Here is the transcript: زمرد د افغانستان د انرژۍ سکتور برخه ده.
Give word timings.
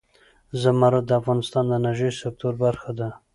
زمرد 0.61 1.03
د 1.07 1.11
افغانستان 1.21 1.63
د 1.67 1.71
انرژۍ 1.79 2.11
سکتور 2.21 2.53
برخه 2.63 2.91
ده. 2.99 3.09